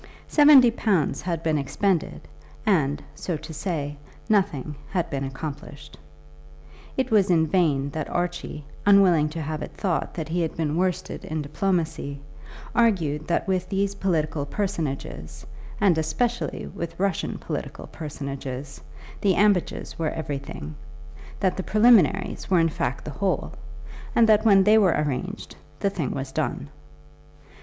Seventy 0.27 0.71
pounds 0.71 1.21
had 1.21 1.43
been 1.43 1.59
expended, 1.59 2.27
and, 2.65 3.03
so 3.13 3.37
to 3.37 3.53
say, 3.53 3.97
nothing 4.27 4.73
had 4.89 5.07
been 5.11 5.23
accomplished. 5.23 5.95
It 6.97 7.11
was 7.11 7.29
in 7.29 7.45
vain 7.45 7.91
that 7.91 8.09
Archie, 8.09 8.65
unwilling 8.83 9.29
to 9.29 9.41
have 9.43 9.61
it 9.61 9.77
thought 9.77 10.15
that 10.15 10.29
he 10.29 10.41
had 10.41 10.57
been 10.57 10.75
worsted 10.75 11.23
in 11.25 11.43
diplomacy, 11.43 12.19
argued 12.73 13.27
that 13.27 13.47
with 13.47 13.69
these 13.69 13.93
political 13.93 14.43
personages, 14.43 15.45
and 15.79 15.95
especially 15.99 16.65
with 16.65 16.99
Russian 16.99 17.37
political 17.37 17.85
personages, 17.85 18.81
the 19.21 19.35
ambages 19.35 19.99
were 19.99 20.09
everything, 20.09 20.73
that 21.39 21.55
the 21.57 21.61
preliminaries 21.61 22.49
were 22.49 22.59
in 22.59 22.69
fact 22.69 23.05
the 23.05 23.11
whole, 23.11 23.53
and 24.15 24.27
that 24.27 24.45
when 24.45 24.63
they 24.63 24.79
were 24.79 24.95
arranged, 24.99 25.55
the 25.79 25.91
thing 25.91 26.09
was 26.09 26.31
done. 26.31 26.71